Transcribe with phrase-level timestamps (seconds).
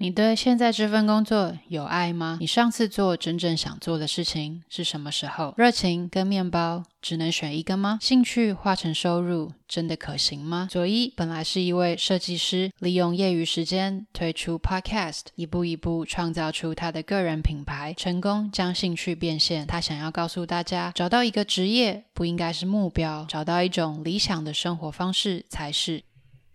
[0.00, 2.38] 你对现在这份工作有爱吗？
[2.40, 5.52] 你上次做真正想做的事情是什么时候？
[5.56, 7.98] 热情跟面包只能选一个吗？
[8.00, 10.68] 兴趣化成收入真的可行吗？
[10.70, 19.66] 佐伊本来是一位设计师，利用业余时间推出 Podcast，一步一步创造出他的个人品牌，成功将兴趣变现。
[19.66, 26.04] 他想要告诉大家，找到一个职业不应该是目标，找到一种理想的生活方式才是。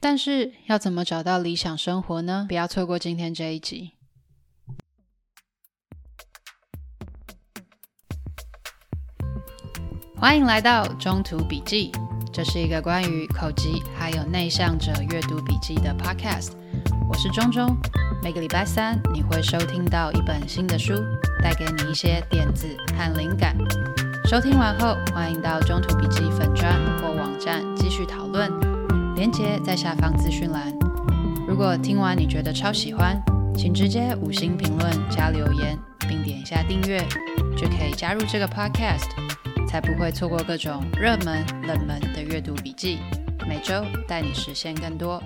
[0.03, 2.45] 但是要怎么找到理想生活呢？
[2.49, 3.91] 不要错过今天这一集。
[10.17, 11.89] 欢迎来到中途笔记，
[12.33, 16.51] 这是一个关于口疾还有内向者阅读笔记的 podcast。
[17.09, 17.73] 我是中中，
[18.21, 20.95] 每个礼拜三你会收听到一本新的书，
[21.41, 23.55] 带给你一些点子和灵感。
[24.25, 28.72] 收听完后，欢迎到中途笔记粉专或网站继续讨论。
[29.23, 30.77] 链接在下方资讯栏。
[31.47, 33.23] 如果听完你觉得超喜欢，
[33.55, 36.99] 请直接五星评论加留言，并点一下订阅，
[37.55, 39.07] 就可以加入这个 podcast，
[39.65, 42.99] 才不会错过各种热门、冷门的阅读笔记。
[43.47, 45.23] 每周带你实现更多。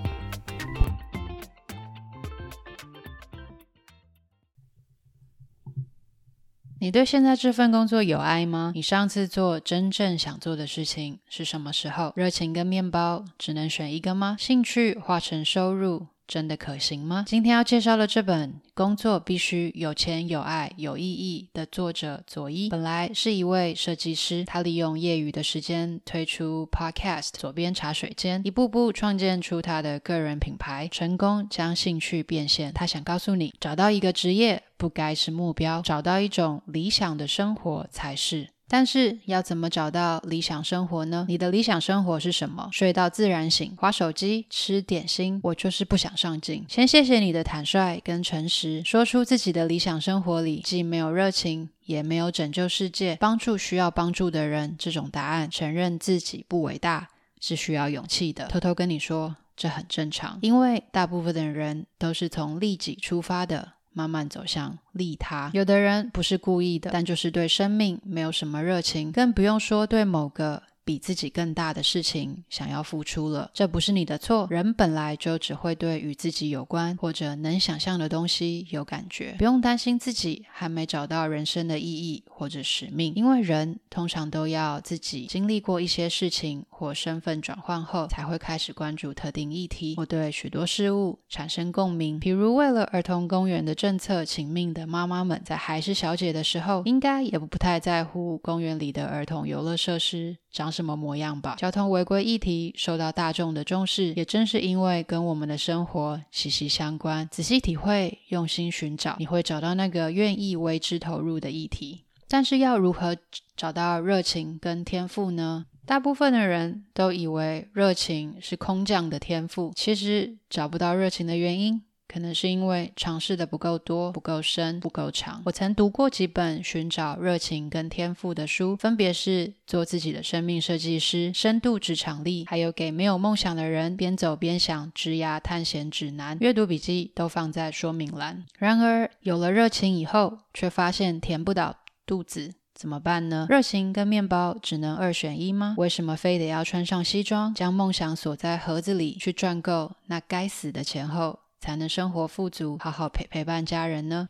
[6.87, 8.71] 你对现在这份工作有爱吗？
[8.73, 12.13] 你上次做真正想做的事情是什么时候？
[12.15, 14.37] 热情跟面包只能选一个吗？
[14.39, 17.23] 兴趣化成收入真的可行吗？
[17.25, 32.73] 今天要介绍的这本《工作必须有钱、有爱、有意义》的作者佐伊，本来是一位设计师，他利用业余的时间推出 Podcast，左边茶水间，一步步创建出他的个人品牌，成功将兴趣变现。
[32.73, 38.49] 他想告诉你，找到一个职业不该是目标，找到一种理想的生活才是。
[38.69, 41.25] 但是要怎么找到理想生活呢？
[41.29, 42.69] 你的理想生活是什么？
[42.71, 46.65] 睡到自然醒，划手机，吃点心，我就是不想上进。
[46.67, 55.49] 先谢谢你的坦率跟诚实，说出自己的理想生活里既没有热情，也没有拯救世界、帮助需要帮助的人这种答案。
[55.49, 57.07] 承认自己不伟大
[57.39, 58.47] 是需要勇气的。
[58.47, 63.73] 偷偷跟你说，这很正常，因为大部分的人都是从利己出发的。
[63.97, 65.49] 慢慢走向利他。
[65.55, 73.51] 有的人不是故意的，但就是对生命没有什么热情，更不用说对某个比自己更大的事情想要付出了。
[73.53, 74.47] 这不是你的错。
[74.49, 86.65] 人本来就只会对与自己有关或者能想象的东西有感觉，不用担心自己还没找到人生的意义或者使命，因为人通常都要自己经历过一些事情。
[86.77, 92.19] 或身份转换后，才会开始关注特定议题，或对许多事物产生共鸣。
[92.19, 101.53] 比如，为了儿童公园的政策请命的妈妈们，在还是小姐的时候，应该也不太在乎公园里的儿童游乐设施长什么模样吧？
[101.55, 107.29] 交通违规议题受到大众的重视，也正是因为跟我们的生活息息相关。
[107.31, 112.05] 仔细体会，用心寻找，你会找到那个愿意为之投入的议题。
[112.27, 113.15] 但是，要如何
[113.55, 115.67] 找到热情跟天赋呢？
[115.85, 121.83] 大部分的人都以为热情是空降的天赋，其实找不到热情的原因，
[122.17, 125.39] 可能是因为尝试的不够多、不够深、不够长。
[125.45, 136.35] 我曾读过几本寻找热情跟天赋的书，分别是《做自己的生命设计师》、《深度职场力》，还有《给没有梦想的人边走边想职涯探险指南》。
[136.41, 138.43] 阅读笔记都放在说明栏。
[138.57, 141.75] 然而，有了热情以后，却发现填不到
[142.07, 142.55] 肚子。
[142.73, 143.45] 怎么办呢？
[143.49, 145.75] 热情跟面包只能二选一吗？
[145.77, 154.29] 为什么非得要穿上西装，将梦想锁在盒子里，去赚够那该死的钱后，才能生活富足，好好陪陪伴家人呢？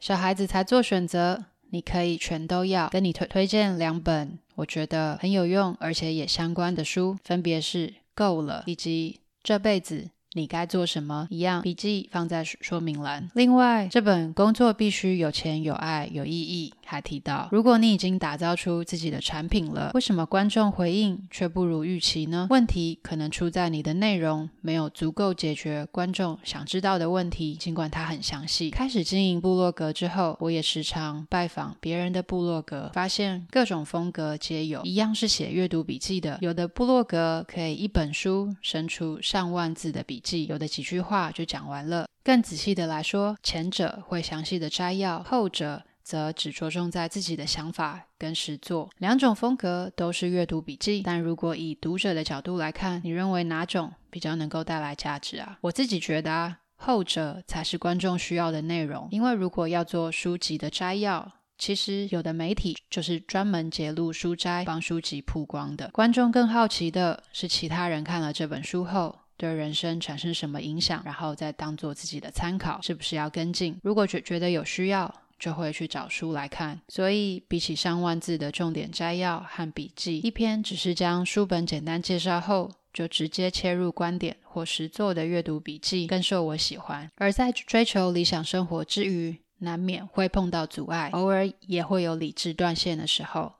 [0.00, 2.88] 小孩子才做选择，你可以全都要。
[2.88, 10.00] 跟你推推荐两本我觉得很有用，而且也相关的书，分别是《够了》以及《这辈子》。
[10.34, 11.26] 你该做什么？
[11.30, 13.28] 一样，笔记放在说明栏。
[13.34, 22.46] 另外，这本工作必须有钱、有爱、有意义，还提到，如果你已经打造出自己的产品了，为什么观众回应却不如预期呢？
[22.48, 28.70] 问题可能出在你的内容没有足够解决观众想知道的问题，尽管它很详细。
[28.70, 40.46] 开始经营部落格之后，我也时常拜访别人的部落格，发现各种风格皆有，一样是写阅读笔记的，有的部落格可以一本书生出上万字的笔记。
[40.46, 42.08] 有的几句话就讲完了。
[42.24, 48.88] 更仔细的来说，前者会详细的摘要，后者则只着重在自己的想法跟实作。
[48.96, 55.58] 两种风格都是阅读笔记，但如果以读者的角度来看，你认为哪种比较能够带来价值啊？
[55.60, 59.06] 我自己觉得啊，后者才是观众需要的内容。
[59.10, 65.90] 因为如果要做书籍的摘要，其实有的媒体就是专门揭露书摘，帮书籍曝光的。
[65.92, 69.14] 观众更好奇的是，其他人看了这本书后。
[69.36, 73.78] 对人生产生什么影响，然后再当做自己的参考，是不是要跟进？
[73.84, 76.80] 如果觉觉得有需要，就会去找书来看。
[76.88, 87.10] 所以，比起上万字的重点摘要和笔记，一篇只是将书本简单介绍后，就直接切入观点或实作的阅读笔记，更受我喜欢。
[87.16, 93.54] 而在追求理想生活之余，难免会碰到阻碍，偶尔也会有理智断线的时候。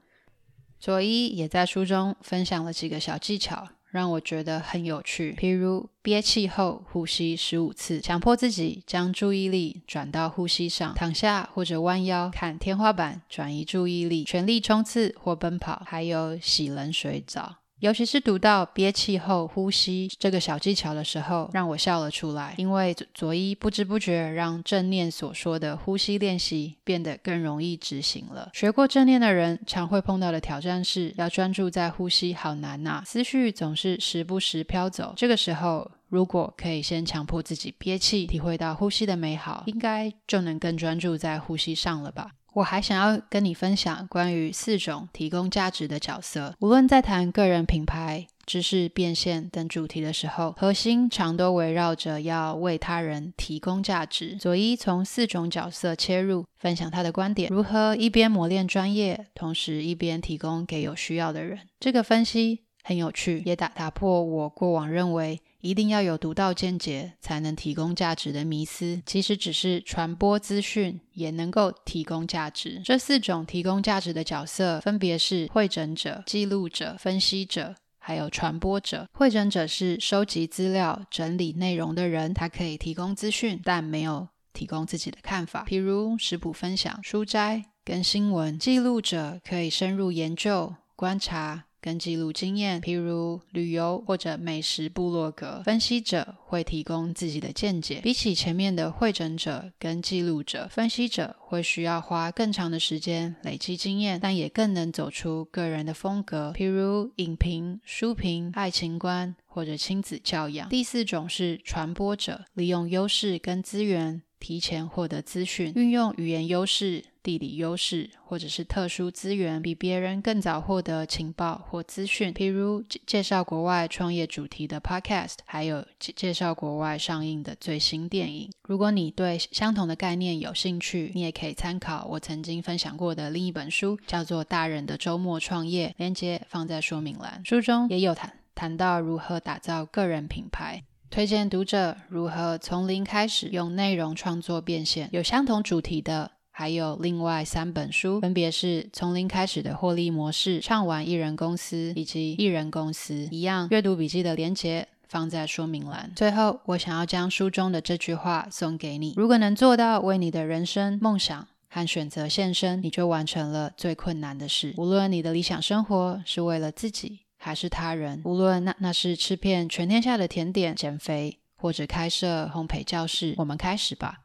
[0.80, 3.68] 佐伊也在书中分享了几个小技巧。
[3.90, 17.56] 让我觉得很有趣，譬如憋气后呼吸十五次，强迫自己将注意力转到呼吸上，躺下或者弯腰看天花板，转移注意力，全力冲刺或奔跑，还有洗冷水澡。
[17.80, 28.50] 尤其是读到憋气后呼吸这个小技巧的时候，让我笑了出来，因为佐伊不知不觉让正念所说的呼吸练习变得更容易执行了。
[28.52, 35.12] 学过正念的人常会碰到的挑战是，要专注在呼吸好难呐，思绪总是时不时飘走。
[35.16, 42.32] 这个时候，如果可以先强迫自己憋气，体会到呼吸的美好，应该就能更专注在呼吸上了吧。
[42.58, 46.54] 我还想要跟你分享关于四种提供价值的角色。
[46.58, 54.36] 无论在谈个人品牌、知识变现等主题的时候，核心常都围绕着要为他人提供价值。
[54.40, 61.60] 佐伊从四种角色切入，分享他的观点：如何一边磨练专业，同时一边提供给有需要的人。
[61.78, 65.40] 这个分析很有趣，也打打破我过往认为。
[65.60, 72.80] 一定要有独到见解才能提供价值的迷思，其实只是传播资讯也能够提供价值。
[72.84, 79.08] 这四种提供价值的角色分别是汇整者、记录者、分析者，还有传播者。
[79.12, 88.56] 汇整者是收集资料、整理内容的人，他可以提供资讯，但没有提供自己的看法，譬如食谱分享、书摘跟新闻。
[88.56, 91.64] 记录者可以深入研究、观察。
[91.80, 95.62] 跟记录经验，譬如旅游或者美食部落格。
[95.64, 98.00] 分析者会提供自己的见解。
[98.02, 110.68] 比起前面的汇整者跟记录者，分析者会需要花更长的时间累积经验，但也更能走出个人的风格，譬如影评、书评、爱情观或者亲子教养。
[110.68, 114.22] 第四种是传播者，利用优势跟资源。
[114.40, 122.32] 提前获得资讯，运用语言优势、地理优势或者是特殊资源，比别人更早获得情报或资讯。
[122.32, 128.50] 譬如介绍国外创业主题的 Podcast，还有介绍国外上映的最新电影。
[128.62, 137.42] 如果你对相同的概念有兴趣，你也可以参考我曾经分享过的另一本书，叫做《大人的周末创业》，链接放在说明栏。
[137.44, 140.82] 书中也有谈谈到如何打造个人品牌。
[141.10, 145.08] 推荐读者如何从零开始用内容创作变现。
[145.10, 153.14] 有相同主题的，还有另外三本书，分别是《从零开始的获利模式》、《唱完一人公司》以及《一人公司》。
[153.30, 156.10] 一样，阅读笔记的连结放在说明栏。
[156.16, 164.74] 最后，我想要将书中的这句话送给你：如果能做到为你的人生梦想和选择献身，你就完成了最困难的事。
[164.78, 167.20] 无论你的理想生活是为了自己。
[167.36, 174.22] 还是他人，无论那那是吃遍全天下的甜点、减肥，或者开设烘焙教室，我们开始吧。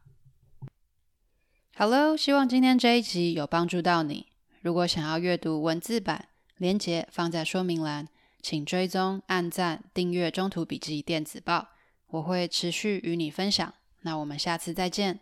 [1.76, 4.28] Hello，希望今天这一集有帮助到你。
[4.62, 6.28] 如果想要阅读文字版，
[6.58, 8.08] 连接放在说明栏，
[8.44, 11.70] 请追踪、按赞、订阅中途笔记电子报，
[12.10, 13.74] 我会持续与你分享。
[14.02, 15.22] 那我们下次再见。